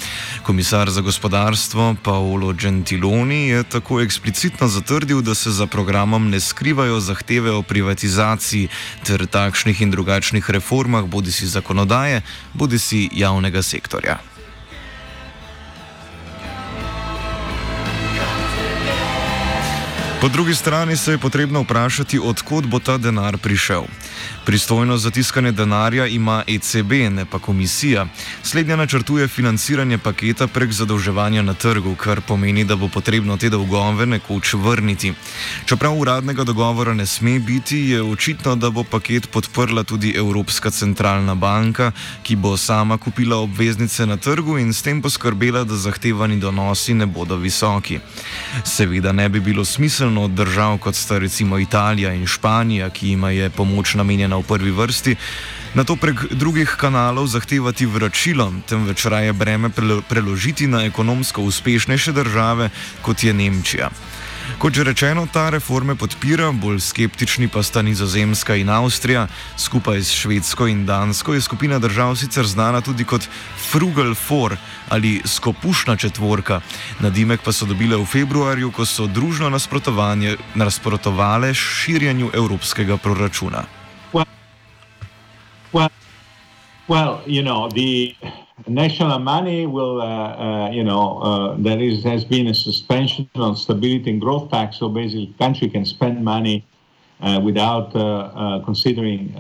Komisar 0.42 0.90
za 0.90 1.02
gospodarstvo 1.02 1.96
Paolo 2.04 2.54
Gentiloni 2.54 3.48
je 3.48 3.64
tako 3.64 4.02
eksplicitno 4.02 4.68
zatrdil, 4.68 5.22
da 5.22 5.36
se 5.36 5.52
za 5.52 5.68
programom 5.68 6.30
ne 6.30 6.40
skrivajo 6.40 7.00
zahteve 7.00 7.52
o 7.52 7.62
privatizaciji 7.62 8.68
ter 9.06 9.26
takšnih 9.26 9.82
in 9.82 9.92
drugačnih 9.92 10.50
reformah, 10.50 11.06
bodi 11.06 11.32
si 11.32 11.46
zakonodaje, 11.46 12.22
bodi 12.54 12.80
si 12.80 13.10
javnega 13.14 13.62
sektorja. 13.62 14.35
Po 20.22 20.30
drugi 20.30 20.56
strani 20.56 20.98
se 20.98 21.12
je 21.12 21.18
potrebno 21.18 21.62
vprašati, 21.62 22.20
odkot 22.24 22.66
bo 22.66 22.80
ta 22.80 22.98
denar 22.98 23.38
prišel. 23.38 23.84
Pristojnost 24.46 25.04
za 25.04 25.12
tiskanje 25.12 25.52
denarja 25.52 26.08
ima 26.08 26.44
ECB, 26.48 26.92
ne 26.92 27.26
pa 27.26 27.40
komisija. 27.40 28.06
Slednja 28.44 28.76
načrtuje 28.76 29.28
financiranje 29.28 29.98
paketa 29.98 30.48
prek 30.48 30.72
zadolževanja 30.72 31.42
na 31.42 31.54
trgu, 31.54 31.96
kar 31.96 32.22
pomeni, 32.22 32.64
da 32.64 32.76
bo 32.76 32.88
potrebno 32.88 33.38
te 33.38 33.50
dolgove 33.50 34.06
nekoč 34.06 34.54
vrniti. 34.54 35.14
Čeprav 35.66 35.98
uradnega 35.98 36.44
dogovora 36.44 36.94
ne 36.94 37.06
sme 37.06 37.40
biti, 37.40 37.78
je 37.78 38.02
očitno, 38.04 38.56
da 38.56 38.70
bo 38.70 38.84
paket 38.84 39.32
podprla 39.32 39.84
tudi 39.84 40.14
Evropska 40.18 40.72
centralna 40.72 41.36
banka, 41.36 41.92
ki 42.24 42.36
bo 42.36 42.58
sama 42.58 42.98
kupila 42.98 43.38
obveznice 43.38 44.06
na 44.06 44.18
trgu 44.18 44.58
in 44.58 44.74
s 44.74 44.82
tem 44.82 45.02
poskrbela, 45.02 45.64
da 45.64 45.76
zahtevani 45.76 46.40
donosi 46.40 46.94
ne 46.94 47.06
bodo 47.06 47.36
visoki. 47.36 48.00
Seveda 48.64 49.12
ne 49.12 49.30
bi 49.30 49.40
bilo 49.40 49.66
smiselno 49.66 50.05
od 50.18 50.32
držav, 50.32 50.78
kot 50.78 50.96
sta 50.96 51.18
recimo 51.18 51.60
Italija 51.60 52.14
in 52.14 52.28
Španija, 52.28 52.90
ki 52.90 53.10
jima 53.10 53.30
je 53.30 53.50
pomoč 53.50 53.96
namenjena 53.96 54.38
v 54.38 54.44
prvi 54.44 54.72
vrsti, 54.72 55.16
na 55.74 55.84
to 55.84 55.96
prek 55.96 56.26
drugih 56.32 56.76
kanalov 56.80 57.28
zahtevati 57.28 57.86
vračilo, 57.86 58.54
temveč 58.70 59.06
raje 59.06 59.34
breme 59.34 59.70
preložiti 60.10 60.68
na 60.68 60.86
ekonomsko 60.86 61.42
uspešnejše 61.42 62.12
države, 62.12 62.70
kot 63.02 63.24
je 63.24 63.34
Nemčija. 63.34 63.90
Kot 64.58 64.74
že 64.74 64.84
rečeno, 64.84 65.28
ta 65.28 65.50
reforme 65.50 65.96
podpira, 65.96 66.52
bolj 66.52 66.80
skeptični 66.80 67.48
pa 67.48 67.64
sta 67.64 67.82
Nizozemska 67.82 68.56
in 68.56 68.70
Avstrija. 68.70 69.28
Skupaj 69.58 70.00
s 70.00 70.12
Švedsko 70.12 70.68
in 70.68 70.86
Dansko 70.86 71.34
je 71.34 71.42
skupina 71.42 71.80
držav 71.80 72.16
sicer 72.16 72.46
znana 72.46 72.82
tudi 72.82 73.04
kot 73.04 73.28
Frugal 73.72 74.16
Four 74.16 74.58
ali 74.90 75.22
Skopušna 75.26 75.96
četvorka. 75.96 76.62
Nadimek 77.00 77.42
pa 77.42 77.52
so 77.52 77.66
dobile 77.66 77.98
v 77.98 78.06
februarju, 78.06 78.72
ko 78.72 78.86
so 78.86 79.08
družno 79.08 79.50
nasprotovale 80.56 81.54
širjenju 81.54 82.32
evropskega 82.34 82.98
proračuna. 82.98 83.66
Well, 85.74 85.90
well, 86.88 87.20
you 87.28 87.44
know, 87.44 87.68
the 87.68 88.16
national 88.68 89.20
money 89.20 89.66
will, 89.66 90.02
uh, 90.02 90.06
uh, 90.06 90.70
you 90.72 90.84
know, 90.84 91.20
uh, 91.20 91.56
there 91.58 91.80
is 91.80 92.04
has 92.04 92.24
been 92.24 92.48
a 92.48 92.54
suspension 92.54 93.30
on 93.36 93.56
stability 93.56 94.10
and 94.10 94.22
growth 94.22 94.50
pact, 94.50 94.76
so 94.76 94.90
basically, 94.90 95.34
country 95.38 95.70
can 95.70 95.86
spend 95.86 96.24
money 96.24 96.66
uh, 97.22 97.40
without 97.44 97.96
uh, 97.96 98.00
uh, 98.00 98.66
considering 98.66 99.34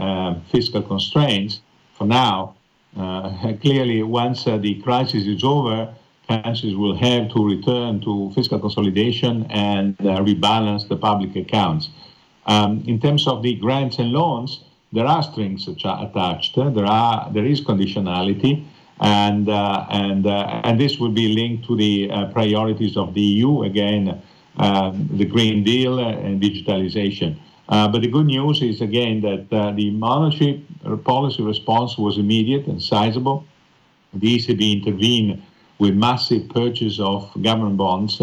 fiscal 0.51 0.81
constraints. 0.81 1.61
For 1.93 2.05
now, 2.05 2.55
clearly, 3.61 4.03
once 4.03 4.45
the 4.45 4.81
crisis 4.83 5.25
is 5.25 5.43
over, 5.43 5.93
countries 6.27 6.75
will 6.75 6.95
have 6.95 7.29
to 7.33 7.45
return 7.45 8.01
to 8.01 8.31
fiscal 8.35 8.59
consolidation 8.59 9.45
and 9.49 9.97
rebalance 9.97 10.87
the 10.87 10.97
public 10.97 11.35
accounts. 11.35 11.89
Um, 12.47 12.83
in 12.85 12.99
terms 12.99 13.27
of 13.27 13.43
the 13.43 13.55
grants 13.55 13.97
and 13.97 14.11
loans 14.11 14.61
there 14.95 15.05
are 15.05 15.21
strings 15.23 15.67
attached. 15.67 16.55
There 16.55 16.85
are 16.85 17.29
there 17.33 17.45
is 17.45 17.59
conditionality, 17.61 18.63
and 19.01 19.49
uh, 19.49 19.85
and 19.89 20.25
uh, 20.25 20.61
and 20.63 20.79
this 20.79 20.99
will 20.99 21.11
be 21.11 21.29
linked 21.29 21.65
to 21.67 21.75
the 21.75 22.09
uh, 22.09 22.25
priorities 22.31 22.95
of 22.95 23.13
the 23.13 23.21
EU 23.21 23.63
again, 23.63 24.21
um, 24.57 25.09
the 25.13 25.25
Green 25.25 25.63
Deal 25.63 25.99
and 25.99 26.41
digitalization. 26.41 27.37
But 27.67 27.99
the 27.99 28.07
good 28.07 28.27
news 28.27 28.61
is 28.61 28.81
again 28.81 29.21
that 29.21 29.49
the 29.49 29.89
monetary 29.91 30.65
policy 31.03 31.43
response 31.43 31.97
was 31.97 32.17
immediate 32.17 32.67
and 32.67 32.81
sizable. 32.81 33.45
The 34.13 34.37
ECB 34.37 34.81
intervened 34.81 35.43
with 35.79 35.93
massive 35.93 36.47
purchase 36.49 36.99
of 36.99 37.29
government 37.41 37.77
bonds, 37.77 38.21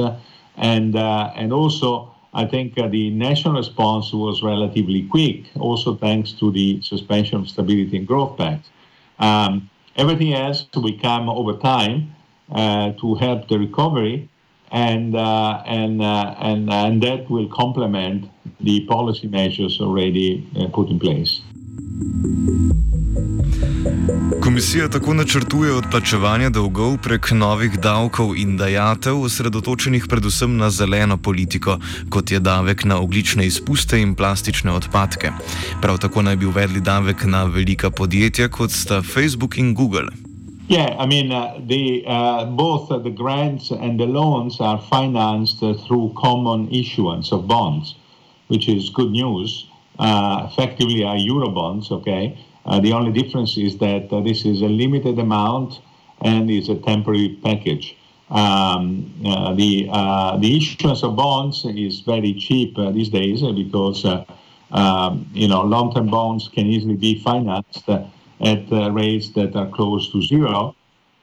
and 0.57 0.97
and 0.97 1.53
also 1.53 2.13
I 2.35 2.47
think 2.47 2.79
uh, 2.79 2.89
the 2.89 3.11
national 3.11 3.57
response 3.57 4.13
was 4.13 4.43
relatively 4.43 5.03
quick, 5.03 5.51
also 5.57 5.97
thanks 5.97 6.33
to 6.33 6.51
the 6.51 6.81
suspension 6.81 7.41
of 7.41 7.49
Stability 7.49 7.99
and 7.99 8.07
Growth 8.07 8.39
Pact. 8.39 8.71
Um, 9.19 9.69
everything 9.97 10.35
else 10.35 10.67
will 10.75 10.99
come 11.01 11.29
over 11.29 11.55
time 11.59 12.15
uh, 12.51 12.93
to 12.93 13.15
help 13.17 13.49
the 13.49 13.59
recovery, 13.59 14.29
and 14.71 15.17
uh, 15.17 15.63
and 15.67 16.03
uh, 16.03 16.35
and 16.39 16.71
and 16.71 17.03
that 17.03 17.31
will 17.31 17.49
complement 17.49 18.29
the 18.61 18.87
policy 18.87 19.29
measures 19.29 19.81
already 19.81 20.47
uh, 20.57 20.69
put 20.69 20.89
in 20.89 20.99
place. 20.99 21.41
Komisija 24.43 24.89
tako 24.89 25.15
načrtuje 25.15 25.73
odplačevanje 25.73 26.51
dolgov 26.51 26.97
prek 27.03 27.31
novih 27.31 27.79
davkov 27.81 28.37
in 28.37 28.57
dajatev, 28.57 29.21
osredotočenih 29.23 30.07
predvsem 30.09 30.57
na 30.57 30.71
zeleno 30.71 31.17
politiko, 31.17 31.79
kot 32.11 32.31
je 32.31 32.41
davek 32.41 32.85
na 32.85 32.99
oglične 33.01 33.47
izpuste 33.47 34.01
in 34.01 34.15
plastične 34.15 34.73
odpadke. 34.73 35.31
Prav 35.83 35.99
tako 35.99 36.23
naj 36.23 36.37
bi 36.37 36.47
uvedli 36.47 36.81
davek 36.81 37.25
na 37.25 37.45
velika 37.45 37.91
podjetja, 37.91 38.49
kot 38.49 38.71
sta 38.71 39.03
Facebook 39.03 39.59
in 39.59 39.75
Google. 39.75 40.09
Yeah, 40.69 40.97
I 40.99 41.07
mean, 41.07 41.33
uh, 41.33 41.61
the, 41.69 42.05
uh, 42.07 42.45
both 42.57 42.91
uh, 42.91 42.99
the 42.99 43.11
grants 43.11 43.71
and 43.71 44.01
the 44.01 44.07
loans 44.07 44.61
are 44.61 44.81
financed 44.91 45.63
uh, 45.63 45.75
through 45.87 46.15
common 46.15 46.69
issuance 46.71 47.35
of 47.35 47.47
bonds, 47.47 47.95
which 48.49 48.69
is 48.69 48.91
good 48.91 49.13
news. 49.13 49.72
Uh, 49.99 50.49
effectively, 50.51 51.05
are 51.05 51.17
Eurobonds, 51.17 51.91
okay? 51.91 52.39
Uh, 52.65 52.81
the 52.81 52.93
only 52.93 53.13
difference 53.13 53.57
is 53.57 53.79
that 53.79 54.13
uh, 54.13 54.21
this 54.21 54.45
is 54.45 54.63
a 54.63 54.69
limited 54.69 55.19
amount 55.19 55.81
and 56.23 56.51
is 56.51 56.69
a 56.69 56.77
temporary 56.77 57.39
package. 57.43 57.97
Um, 58.31 59.13
uh, 59.27 59.53
the 59.55 59.89
uh, 59.93 60.39
the 60.39 60.57
issuance 60.57 61.03
of 61.03 61.17
bonds 61.17 61.67
is 61.67 62.01
very 62.01 62.33
cheap 62.33 62.79
uh, 62.79 62.91
these 62.91 63.11
days 63.11 63.43
because 63.43 64.07
um, 64.71 65.29
you 65.35 65.49
know, 65.49 65.63
long-term 65.63 66.07
bonds 66.07 66.49
can 66.49 66.67
easily 66.67 66.97
be 66.97 67.19
financed 67.19 67.87
at 67.89 68.95
rates 68.95 69.31
that 69.31 69.55
are 69.55 69.69
close 69.69 70.11
to 70.13 70.23
zero, 70.23 70.75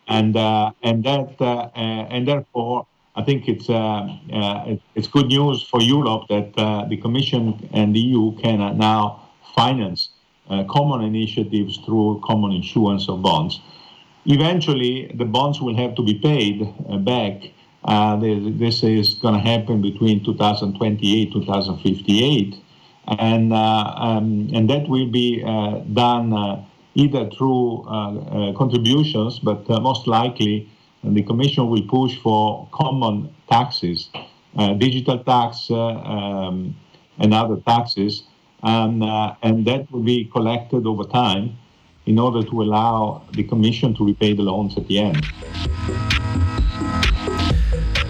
and 0.07 0.37
and 0.83 1.03
that 1.03 1.35
and 1.75 2.27
therefore 2.27 2.85
I 3.19 3.23
think 3.23 3.49
it's 3.49 3.69
uh, 3.69 4.07
uh, 4.31 4.63
it, 4.65 4.81
it's 4.95 5.07
good 5.07 5.27
news 5.27 5.61
for 5.61 5.81
Europe 5.81 6.23
that 6.29 6.53
uh, 6.57 6.85
the 6.87 6.95
Commission 6.95 7.69
and 7.73 7.93
the 7.93 7.99
EU 7.99 8.31
can 8.37 8.77
now 8.77 9.29
finance 9.55 10.09
common 10.69 11.01
initiatives 11.01 11.77
through 11.85 12.21
common 12.23 12.53
issuance 12.53 13.09
of 13.09 13.21
bonds. 13.21 13.59
Eventually, 14.25 15.11
the 15.13 15.25
bonds 15.25 15.61
will 15.61 15.75
have 15.75 15.93
to 15.95 16.01
be 16.01 16.15
paid 16.15 16.57
back. 17.03 17.35
this 18.61 18.83
is 18.83 19.15
going 19.15 19.35
to 19.35 19.45
happen 19.53 19.81
between 19.81 20.23
2028 20.23 21.33
2058 21.33 22.55
and 23.19 23.51
uh, 23.51 23.93
um, 24.07 24.49
and 24.53 24.69
that 24.69 24.87
will 24.87 25.11
be 25.21 25.43
uh, 25.45 25.79
done 26.05 26.31
uh, 26.31 26.63
either 26.95 27.29
through 27.29 27.83
contributions, 28.57 29.39
but 29.39 29.67
most 29.89 30.07
likely 30.07 30.69
the 31.03 31.23
Commission 31.23 31.69
will 31.69 31.87
push 31.87 32.17
for 32.19 32.67
common 32.71 33.33
taxes, 33.49 34.09
uh, 34.57 34.73
digital 34.73 35.23
tax 35.23 35.67
uh, 35.69 35.75
um, 35.75 36.75
and 37.19 37.33
other 37.33 37.57
taxes, 37.57 38.23
and 38.63 39.03
uh, 39.03 39.35
and 39.41 39.65
that 39.65 39.89
will 39.91 40.03
be 40.03 40.25
collected 40.25 40.85
over 40.85 41.03
time 41.03 41.57
in 42.05 42.19
order 42.19 42.43
to 42.43 42.61
allow 42.61 43.23
the 43.33 43.43
Commission 43.43 43.93
to 43.95 44.05
repay 44.05 44.33
the 44.33 44.41
loans 44.41 44.77
at 44.77 44.87
the 44.87 44.99
end. 44.99 45.25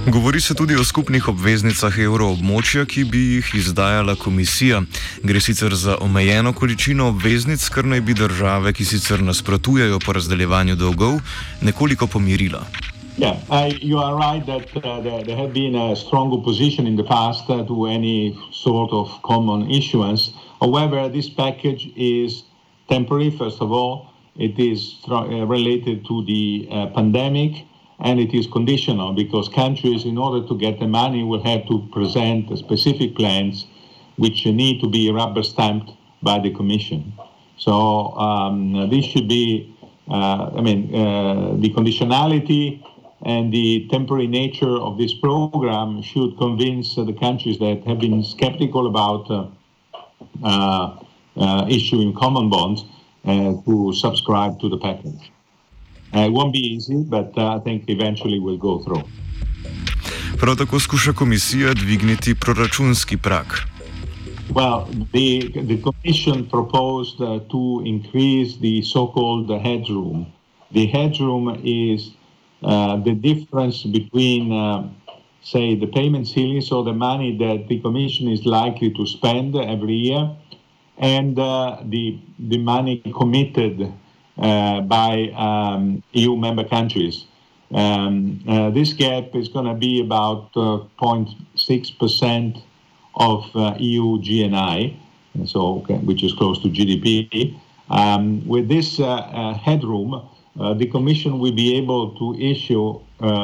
Govori 0.07 0.41
se 0.41 0.55
tudi 0.55 0.75
o 0.75 0.83
skupnih 0.83 1.27
obveznicah 1.27 1.97
evroobmočja, 1.99 2.85
ki 2.85 3.03
bi 3.03 3.19
jih 3.19 3.49
izdajala 3.55 4.15
komisija. 4.15 4.81
Gre 5.23 5.39
sicer 5.39 5.75
za 5.75 5.97
omejeno 6.01 6.53
količino 6.53 7.09
obveznic, 7.09 7.69
kar 7.69 7.85
naj 7.85 8.01
bi 8.01 8.13
države, 8.13 8.73
ki 8.73 8.85
sicer 8.85 9.21
nasprotujejo 9.21 9.99
po 10.05 10.13
razdeljevanju 10.13 10.75
dolgov, 10.75 11.19
nekoliko 11.61 12.07
pomirila. 12.07 12.63
Yeah, 13.17 13.35
I, 13.51 13.77
you 13.81 13.99
are 13.99 14.15
right 14.15 14.45
that 14.45 14.77
uh, 14.77 15.03
there, 15.03 15.23
there 15.23 15.35
have 15.35 15.53
been 15.53 15.75
a 15.75 15.95
strong 15.95 16.31
opposition 16.31 16.87
in 16.87 16.95
the 16.95 17.03
past 17.03 17.49
uh, 17.49 17.67
to 17.67 17.87
any 17.87 18.37
sort 18.51 18.93
of 18.93 19.21
common 19.21 19.69
issuance. 19.69 20.31
However, 20.61 21.09
this 21.09 21.29
package 21.29 21.91
is 21.97 22.43
temporary, 22.87 23.31
first 23.31 23.61
of 23.61 23.71
all. 23.71 24.07
It 24.37 24.57
is 24.57 24.95
uh, 25.11 25.27
related 25.45 26.05
to 26.07 26.23
the 26.23 26.69
uh, 26.71 26.85
pandemic. 26.95 27.67
And 28.01 28.19
it 28.19 28.33
is 28.33 28.47
conditional 28.47 29.13
because 29.13 29.49
countries, 29.49 30.05
in 30.05 30.17
order 30.17 30.47
to 30.47 30.57
get 30.57 30.79
the 30.79 30.87
money, 30.87 31.23
will 31.23 31.43
have 31.43 31.67
to 31.67 31.87
present 31.91 32.57
specific 32.57 33.15
plans 33.15 33.67
which 34.17 34.45
need 34.45 34.81
to 34.81 34.89
be 34.89 35.11
rubber 35.11 35.43
stamped 35.43 35.91
by 36.21 36.39
the 36.39 36.51
Commission. 36.51 37.13
So 37.57 38.13
um, 38.17 38.89
this 38.89 39.05
should 39.05 39.27
be, 39.27 39.75
uh, 40.09 40.51
I 40.55 40.61
mean, 40.61 40.93
uh, 40.93 41.55
the 41.57 41.69
conditionality 41.69 42.83
and 43.23 43.53
the 43.53 43.87
temporary 43.89 44.27
nature 44.27 44.77
of 44.77 44.97
this 44.97 45.13
program 45.13 46.01
should 46.01 46.37
convince 46.37 46.97
uh, 46.97 47.03
the 47.03 47.13
countries 47.13 47.59
that 47.59 47.83
have 47.85 47.99
been 47.99 48.23
skeptical 48.23 48.87
about 48.87 49.29
uh, 49.29 49.47
uh, 50.43 50.99
uh, 51.35 51.65
issuing 51.69 52.13
common 52.13 52.49
bonds 52.49 52.85
to 53.25 53.93
subscribe 53.93 54.59
to 54.59 54.69
the 54.69 54.77
package. 54.77 55.31
Uh, 56.15 56.25
it 56.25 56.31
won't 56.31 56.53
be 56.53 56.59
easy, 56.75 57.03
but 57.07 57.37
uh, 57.37 57.57
I 57.57 57.59
think 57.59 57.83
eventually 57.87 58.39
we'll 58.39 58.57
go 58.57 58.83
through. 58.83 59.03
Prav 60.39 60.55
tako 60.55 60.79
skuša 60.79 61.13
komisija 61.13 61.73
dvigniti 61.73 62.35
proračunski 62.35 63.17
prak. 63.17 63.67
Well, 64.49 64.85
the, 65.13 65.51
the 65.53 65.77
Commission 65.77 66.49
proposed 66.49 67.21
uh, 67.21 67.39
to 67.51 67.83
increase 67.85 68.57
the 68.57 68.81
so-called 68.81 69.49
headroom. 69.61 70.25
The 70.71 70.87
headroom 70.87 71.59
is 71.63 72.11
uh, 72.63 72.97
the 73.03 73.13
difference 73.13 73.83
between, 73.83 74.51
uh, 74.51 74.89
say, 75.43 75.75
the 75.75 75.87
payment 75.87 76.27
ceiling, 76.27 76.61
so 76.61 76.83
the 76.83 76.93
money 76.93 77.37
that 77.37 77.67
the 77.67 77.79
Commission 77.79 78.27
is 78.27 78.45
likely 78.45 78.89
to 78.91 79.05
spend 79.05 79.55
every 79.55 79.93
year, 79.93 80.31
and 80.97 81.37
uh, 81.37 81.77
the, 81.85 82.17
the 82.39 82.57
money 82.57 83.03
committed 83.19 83.93
by 84.39 85.31
um, 85.35 86.03
EU 86.13 86.35
member 86.35 86.63
countries. 86.63 87.25
Um, 87.73 88.43
uh, 88.47 88.69
this 88.71 88.93
gap 88.93 89.35
is 89.35 89.47
going 89.47 89.65
to 89.65 89.75
be 89.75 90.01
about 90.01 90.51
0.6% 90.53 92.55
uh, 92.55 92.59
of 93.15 93.45
EU 93.79 94.17
GNI, 94.19 94.95
so 95.45 95.79
which 96.03 96.23
is 96.23 96.33
close 96.33 96.61
to 96.63 96.69
GDP. 96.69 97.59
Um, 97.89 98.47
with 98.47 98.69
this 98.69 98.97
headroom, 98.97 100.27
the 100.55 100.87
Commission 100.87 101.39
will 101.39 101.51
be 101.51 101.77
able 101.77 102.17
to 102.17 102.39
issue 102.39 102.99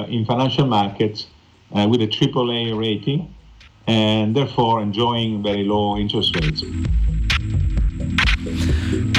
in 0.08 0.25
financial 0.25 0.65
markets 0.65 1.27
with 1.71 2.01
a 2.01 2.08
AAA 2.08 2.79
rating 2.79 3.36
and 3.88 4.36
therefore 4.36 4.81
enjoying 4.81 5.43
very 5.43 5.63
low 5.63 5.97
interest 5.97 6.36
rates. 6.36 6.63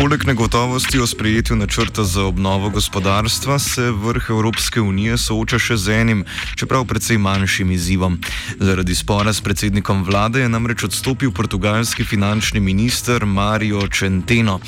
Poleg 0.07 0.23
negotovosti 0.27 1.01
o 1.03 1.07
sprejetju 1.07 1.57
načrta 1.57 2.05
za 2.05 2.25
obnovo 2.25 2.71
gospodarstva 2.71 3.59
se 3.59 3.91
vrh 3.91 4.31
Evropske 4.31 4.81
unije 4.81 5.17
sooča 5.19 5.59
še 5.59 5.77
z 5.77 5.97
enim, 5.99 6.21
čeprav 6.55 6.85
precej 6.87 7.19
manjšim 7.19 7.73
izzivom. 7.75 8.15
Zaradi 8.61 8.95
spora 8.95 9.33
s 9.35 9.43
predsednikom 9.43 10.05
vlade 10.07 10.45
je 10.45 10.49
namreč 10.49 10.85
odstopil 10.87 11.33
portugalski 11.35 12.05
finančni 12.07 12.61
minister 12.61 13.27
Mario 13.27 13.83
Centeno. 13.91 14.61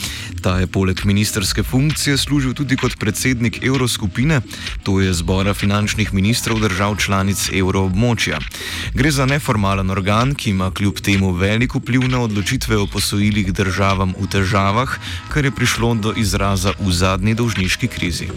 Ta 0.42 0.56
je 0.58 0.66
poleg 0.66 1.04
ministerske 1.04 1.62
funkcije 1.62 2.18
služil 2.18 2.54
tudi 2.54 2.76
kot 2.76 2.98
predsednik 2.98 3.62
Evroskupine, 3.62 4.40
to 4.82 4.98
je 5.00 5.14
zbora 5.14 5.54
finančnih 5.54 6.14
ministrov 6.14 6.58
držav 6.66 6.96
članic 6.98 7.46
evroobmočja. 7.54 8.42
Gre 8.94 9.10
za 9.10 9.26
neformalen 9.26 9.90
organ, 9.90 10.34
ki 10.34 10.50
ima 10.50 10.70
kljub 10.74 10.98
temu 10.98 11.30
velik 11.32 11.78
vpliv 11.78 12.10
na 12.10 12.26
odločitve 12.26 12.76
o 12.76 12.90
posojilih 12.90 13.52
državam 13.52 14.18
v 14.18 14.26
težavah 14.26 14.98
kar 15.28 15.44
je 15.44 15.50
prišlo 15.50 15.94
do 15.94 16.12
izraza 16.16 16.72
v 16.80 16.92
zadnji 16.92 17.34
dolžniški 17.34 17.88
krizi. 17.88 18.28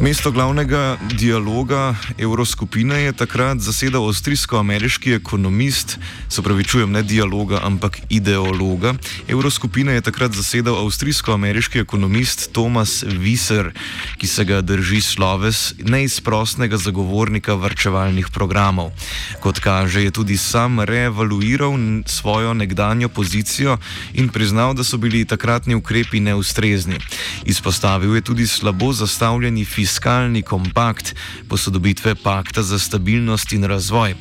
Mesto 0.00 0.30
glavnega 0.32 0.96
dialoga 1.12 1.94
Evroskupine 2.18 3.02
je 3.02 3.12
takrat 3.12 3.58
zasedal 3.60 4.06
avstrijsko-ameriški 4.08 5.12
ekonomist, 5.12 5.98
se 6.28 6.42
pravi, 6.42 6.64
čujem 6.64 6.92
ne 6.92 7.02
dialoga, 7.02 7.60
ampak 7.62 7.98
ideologa. 8.08 8.94
Evroskupine 9.28 9.92
je 9.92 10.00
takrat 10.00 10.32
zasedal 10.32 10.78
avstrijsko-ameriški 10.80 11.82
ekonomist 11.84 12.48
Thomas 12.52 13.04
Wieser, 13.04 13.74
ki 14.16 14.26
se 14.26 14.44
ga 14.44 14.62
drži 14.64 15.02
sloves 15.04 15.74
neizprostnega 15.84 16.80
zagovornika 16.80 17.54
vrčevalnih 17.60 18.32
programov. 18.32 18.96
Kot 19.44 19.60
kaže, 19.60 20.00
je 20.02 20.16
tudi 20.16 20.40
sam 20.40 20.80
reevaluiral 20.80 21.76
svojo 22.06 22.54
nekdanjo 22.54 23.08
pozicijo 23.08 23.76
in 24.12 24.32
priznal, 24.32 24.72
da 24.74 24.84
so 24.84 24.96
bili 24.96 25.26
takratni 25.28 25.74
ukrepi 25.74 26.20
neustrezni. 26.20 26.96
Izpostavil 27.44 28.16
je 28.16 28.20
tudi 28.24 28.46
slabo 28.46 28.92
zastavljeni 28.92 29.64
fiskalni 29.64 29.89
fiskalni 29.90 30.42
kompakt, 30.42 31.14
posodobitve 31.48 32.14
pakta 32.14 32.62
za 32.62 32.78
stabilnost 32.78 33.52
in 33.52 33.64
razvoj. 33.66 34.14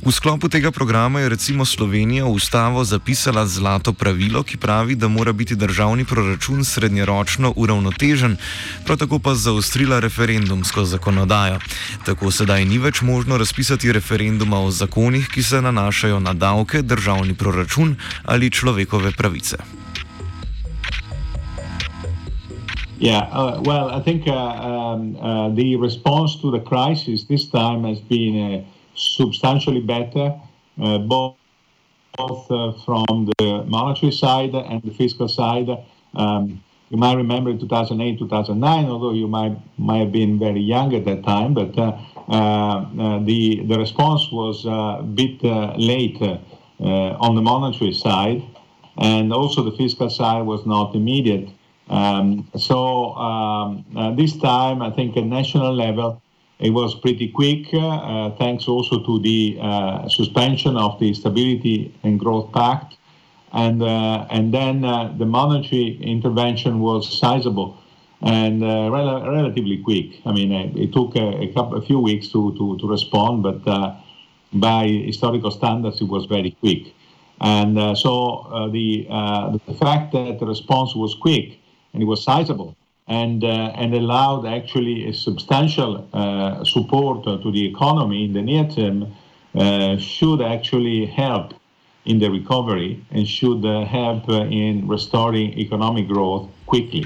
V 0.00 0.12
sklopu 0.12 0.48
tega 0.48 0.70
programa 0.72 1.20
je 1.20 1.28
recimo 1.28 1.64
Slovenija 1.64 2.24
v 2.24 2.32
ustavo 2.32 2.84
zapisala 2.84 3.44
zlato 3.46 3.92
pravilo, 3.92 4.40
ki 4.42 4.56
pravi, 4.56 4.96
da 4.96 5.08
mora 5.08 5.32
biti 5.32 5.56
državni 5.56 6.04
proračun 6.04 6.64
srednjeročno 6.64 7.52
uravnotežen, 7.56 8.36
prav 8.86 8.98
tako 8.98 9.18
pa 9.18 9.34
zaostrila 9.34 10.00
referendumsko 10.00 10.84
zakonodajo. 10.84 11.60
Tako 12.08 12.32
sedaj 12.32 12.64
ni 12.64 12.78
več 12.78 13.02
možno 13.04 13.36
razpisati 13.36 13.92
referenduma 13.92 14.62
o 14.64 14.70
zakonih, 14.70 15.28
ki 15.28 15.42
se 15.42 15.60
nanašajo 15.60 16.20
na 16.20 16.32
davke, 16.32 16.82
državni 16.82 17.34
proračun 17.34 17.96
ali 18.24 18.50
človekove 18.50 19.12
pravice. 19.12 19.79
Yeah, 23.00 23.20
uh, 23.32 23.62
well, 23.64 23.88
I 23.88 24.02
think 24.02 24.28
uh, 24.28 24.34
um, 24.36 25.16
uh, 25.16 25.48
the 25.54 25.76
response 25.76 26.36
to 26.42 26.50
the 26.50 26.60
crisis 26.60 27.24
this 27.24 27.48
time 27.48 27.84
has 27.84 27.98
been 27.98 28.36
uh, 28.36 28.64
substantially 28.94 29.80
better, 29.80 30.38
uh, 30.78 30.98
both, 30.98 31.36
both 32.18 32.50
uh, 32.50 32.72
from 32.84 33.30
the 33.38 33.64
monetary 33.66 34.12
side 34.12 34.54
and 34.54 34.82
the 34.82 34.90
fiscal 34.90 35.28
side. 35.28 35.70
Um, 36.14 36.62
you 36.90 36.98
might 36.98 37.14
remember 37.14 37.48
in 37.48 37.58
2008, 37.58 38.18
2009, 38.18 38.84
although 38.84 39.12
you 39.14 39.26
might 39.26 39.56
might 39.78 40.00
have 40.00 40.12
been 40.12 40.38
very 40.38 40.60
young 40.60 40.94
at 40.94 41.06
that 41.06 41.24
time, 41.24 41.54
but 41.54 41.74
the 41.74 43.64
the 43.64 43.78
response 43.78 44.30
was 44.30 44.66
a 44.66 45.02
bit 45.02 45.42
late 45.42 46.20
on 46.80 47.34
the 47.34 47.40
monetary 47.40 47.94
side, 47.94 48.42
and 48.98 49.32
also 49.32 49.62
the 49.62 49.74
fiscal 49.78 50.10
side 50.10 50.42
was 50.42 50.66
not 50.66 50.94
immediate. 50.94 51.48
Um, 51.90 52.48
so 52.56 53.14
um, 53.16 53.84
uh, 53.96 54.12
this 54.14 54.36
time, 54.36 54.80
I 54.80 54.90
think 54.90 55.16
at 55.16 55.24
national 55.24 55.74
level, 55.74 56.22
it 56.60 56.70
was 56.70 56.94
pretty 56.94 57.28
quick, 57.28 57.66
uh, 57.74 58.30
thanks 58.38 58.68
also 58.68 59.02
to 59.04 59.18
the 59.20 59.58
uh, 59.60 60.08
suspension 60.08 60.76
of 60.76 61.00
the 61.00 61.12
Stability 61.14 61.92
and 62.04 62.20
Growth 62.20 62.52
Pact. 62.52 62.96
And, 63.52 63.82
uh, 63.82 64.26
and 64.30 64.54
then 64.54 64.84
uh, 64.84 65.12
the 65.18 65.26
monetary 65.26 65.98
intervention 66.00 66.78
was 66.78 67.18
sizable 67.18 67.76
and 68.22 68.62
uh, 68.62 68.90
rel- 68.92 69.28
relatively 69.28 69.78
quick. 69.78 70.20
I 70.24 70.32
mean, 70.32 70.52
uh, 70.52 70.80
it 70.80 70.92
took 70.92 71.16
a, 71.16 71.42
a, 71.42 71.52
couple, 71.52 71.78
a 71.78 71.82
few 71.82 71.98
weeks 71.98 72.28
to, 72.28 72.54
to, 72.56 72.78
to 72.78 72.86
respond, 72.86 73.42
but 73.42 73.64
by 74.52 74.86
historical 74.86 75.50
standards, 75.50 76.00
it 76.00 76.08
was 76.08 76.26
very 76.26 76.52
quick. 76.60 76.94
And 77.40 77.96
so 77.96 78.68
the, 78.70 79.06
the 79.66 79.74
fact 79.74 80.12
that 80.12 80.38
the 80.38 80.46
response 80.46 80.94
was 80.94 81.14
quick 81.14 81.59
and 81.92 82.02
it 82.02 82.06
was 82.06 82.22
sizable 82.22 82.76
and, 83.08 83.42
uh, 83.44 83.48
and 83.48 83.94
allowed 83.94 84.46
actually 84.46 85.08
a 85.08 85.12
substantial 85.12 86.08
uh, 86.12 86.64
support 86.64 87.24
to 87.24 87.50
the 87.50 87.66
economy 87.66 88.24
in 88.24 88.32
the 88.32 88.42
near 88.42 88.66
term 88.68 89.12
uh, 89.54 89.96
should 89.98 90.40
actually 90.40 91.06
help 91.06 91.54
in 92.04 92.18
the 92.18 92.30
recovery 92.30 93.04
and 93.10 93.26
should 93.26 93.64
uh, 93.64 93.84
help 93.84 94.28
uh, 94.28 94.44
in 94.46 94.86
restoring 94.88 95.58
economic 95.58 96.06
growth 96.06 96.48
quickly. 96.66 97.04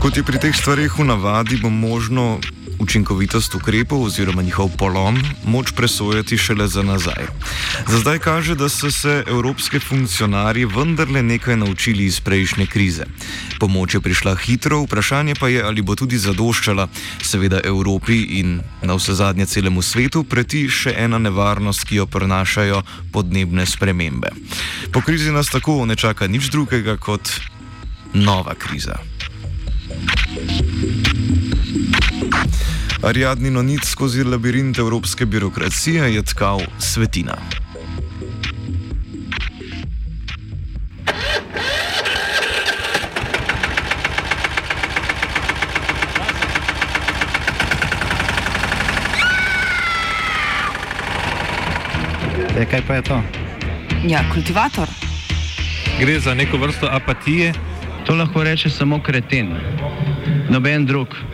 Kot 0.00 0.16
je 0.16 0.22
pri 0.24 0.36
teh 0.36 0.52
stvarih 0.52 0.92
v 0.92 1.04
navadi, 1.08 1.56
bo 1.60 1.72
možno 1.72 2.36
učinkovitost 2.78 3.54
ukrepov 3.54 4.02
oziroma 4.02 4.42
njihov 4.42 4.70
polom 4.78 5.18
moč 5.44 5.72
presojati 5.72 6.38
šele 6.38 6.68
za 6.68 6.82
nazaj. 6.82 7.26
Za 7.88 7.98
zdaj 7.98 8.18
kaže, 8.18 8.54
da 8.54 8.68
so 8.68 8.90
se 8.90 9.24
evropske 9.26 9.80
funkcionarji 9.80 10.64
vendarle 10.64 11.22
nekaj 11.22 11.56
naučili 11.56 12.04
iz 12.04 12.20
prejšnje 12.20 12.66
krize. 12.66 13.04
Pomoč 13.60 13.94
je 13.94 14.00
prišla 14.00 14.34
hitro, 14.36 14.82
vprašanje 14.82 15.34
pa 15.40 15.48
je, 15.48 15.62
ali 15.62 15.82
bo 15.82 15.94
tudi 15.94 16.18
zadoščala. 16.18 16.88
Seveda 17.22 17.60
Evropi 17.64 18.22
in 18.40 18.60
na 18.82 18.94
vse 18.94 19.14
zadnje 19.14 19.46
celemu 19.46 19.82
svetu 19.82 20.24
preti 20.24 20.68
še 20.68 20.94
ena 20.98 21.18
nevarnost, 21.18 21.84
ki 21.84 21.96
jo 21.96 22.06
prenašajo 22.06 22.82
podnebne 23.12 23.66
spremembe. 23.66 24.30
Po 24.92 25.00
krizi 25.00 25.32
nas 25.32 25.50
tako 25.50 25.84
ne 25.86 25.96
čaka 25.96 26.26
nič 26.26 26.50
drugega 26.50 26.96
kot 26.96 27.30
nova 28.14 28.54
kriza. 28.54 28.98
Ariadni 33.04 33.50
nonit 33.50 33.84
skozi 33.84 34.22
labirint 34.24 34.78
evropske 34.78 35.26
birokracije 35.26 36.14
je 36.14 36.22
tkal 36.22 36.60
svetina. 36.78 37.36
E, 52.56 52.64
kaj 52.70 52.82
pa 52.86 52.94
je 52.94 53.02
to? 53.02 53.20
Ja, 54.08 54.24
kultivator. 54.32 54.88
Gre 56.00 56.20
za 56.20 56.34
neko 56.34 56.56
vrsto 56.56 56.88
apatije. 56.90 57.52
To 58.06 58.14
lahko 58.14 58.44
reče 58.44 58.70
samo 58.70 59.02
kreten, 59.02 59.52
noben 60.48 60.86
drug. 60.86 61.33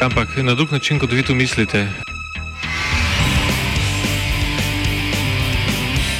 Ampak 0.00 0.36
na 0.42 0.54
drug 0.54 0.72
način, 0.72 0.98
kot 0.98 1.12
vi 1.12 1.22
tu 1.22 1.34
mislite. 1.34 1.86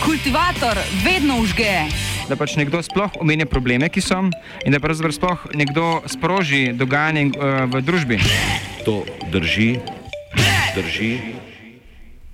Kultivator 0.05 0.79
vedno 1.05 1.37
užge. 1.41 1.85
Da 2.29 2.37
pač 2.37 2.57
nekdo 2.57 2.81
sploh 2.83 3.11
omenja 3.21 3.47
probleme, 3.47 3.89
ki 3.89 4.01
so, 4.01 4.23
in 4.65 4.73
da 4.73 4.81
pravzaprav 4.81 5.13
sploh 5.13 5.45
nekdo 5.55 6.01
sproži 6.09 6.73
dogajanje 6.73 7.27
uh, 7.37 7.69
v 7.71 7.83
družbi. 7.85 8.19
To 8.89 9.05
drži, 9.31 9.77
drži, 10.75 11.13